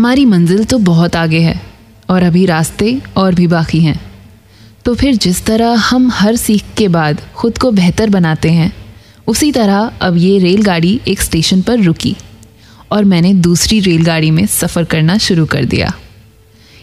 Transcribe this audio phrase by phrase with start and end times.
[0.00, 1.60] हमारी मंजिल तो बहुत आगे है
[2.10, 3.98] और अभी रास्ते और भी बाकी हैं।
[4.84, 8.72] तो फिर जिस तरह हम हर सीख के बाद खुद को बेहतर बनाते हैं,
[9.28, 12.14] उसी तरह अब ये रेलगाड़ी एक स्टेशन पर रुकी
[12.90, 15.92] और मैंने दूसरी रेलगाड़ी में सफ़र करना शुरू कर दिया।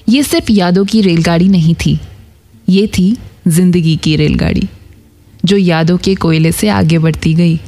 [0.09, 1.99] ये सिर्फ़ यादों की रेलगाड़ी नहीं थी,
[2.69, 4.67] ये थी ज़िंदगी की रेलगाड़ी,
[5.43, 7.59] जो यादों के कोयले से आगे बढ़ती गई।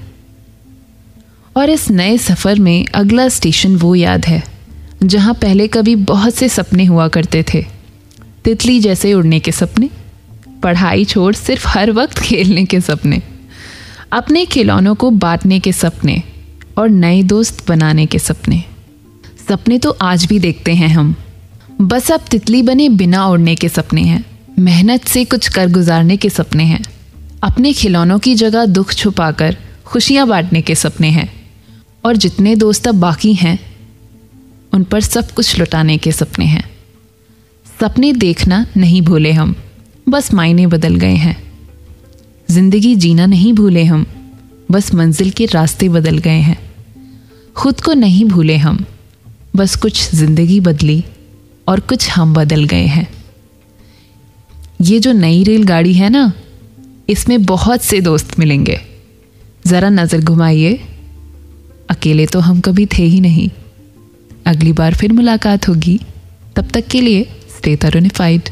[1.56, 4.44] और इस नए सफ़र में अगला स्टेशन वो याद है।
[5.04, 7.66] जहाँ पहले कभी बहुत से सपने हुआ करते थे।
[8.44, 9.90] तितली जैसे उड़ने के सपने,
[10.64, 13.22] पढ़ाई छोड़ सिर्फ़ हर वक्त खेलने के सपने,
[14.12, 16.24] अपने खिलौनों को बांटने के सपने
[16.78, 18.64] और नए दोस्त बनाने के सपने।
[19.50, 21.16] सपने तो आज भी देखते हैं हम।
[21.82, 24.26] बस अब तितली बने बिना उड़ने के सपने हैं।
[24.60, 26.84] मेहनत से कुछ कर गुजारने के सपने हैं।
[27.44, 31.34] अपने खिलौनों की जगह दुख छुपाकर खुशियाँ बांटने के सपने हैं।
[32.06, 33.60] और जितने दोस्त अब बाकी हैं
[34.74, 36.64] उन पर सब कुछ लुटाने के सपने हैं।
[37.80, 39.56] सपने देखना नहीं भूले हम,
[40.10, 41.38] बस मायने बदल गए हैं।
[42.50, 44.06] ज़िंदगी जीना नहीं भूले हम,
[44.72, 46.58] बस मंजिल के रास्ते बदल गए हैं।
[47.56, 48.86] खुद को नहीं भूले हम,
[49.56, 51.04] बस कुछ ज़िंदगी बदली
[51.68, 53.08] और कुछ हम बदल गए हैं।
[54.82, 56.32] ये जो नई रेलगाड़ी है ना,
[57.10, 58.80] इसमें बहुत से दोस्त मिलेंगे।
[59.68, 60.80] ज़रा नज़र घुमाइए।
[61.90, 63.50] अकेले तो हम कभी थे ही नहीं।
[64.50, 66.00] अगली बार फिर मुलाकात होगी।
[66.56, 67.24] तब तक के लिए
[67.58, 68.50] स्टे तरुनिफाइड